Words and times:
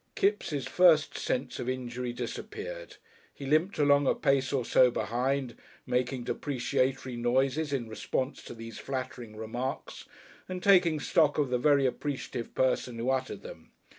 Kipps' 0.15 0.65
first 0.65 1.15
sense 1.15 1.59
of 1.59 1.69
injury 1.69 2.11
disappeared. 2.11 2.95
He 3.35 3.45
limped 3.45 3.77
along 3.77 4.07
a 4.07 4.15
pace 4.15 4.51
or 4.51 4.65
so 4.65 4.89
behind, 4.89 5.55
making 5.85 6.23
depreciatory 6.23 7.15
noises 7.15 7.71
in 7.71 7.87
response 7.87 8.41
to 8.45 8.55
these 8.55 8.79
flattering 8.79 9.35
remarks 9.35 10.05
and 10.49 10.63
taking 10.63 10.99
stock 10.99 11.37
of 11.37 11.51
the 11.51 11.59
very 11.59 11.85
appreciative 11.85 12.55
person 12.55 12.97
who 12.97 13.11
uttered 13.11 13.43
them. 13.43 13.73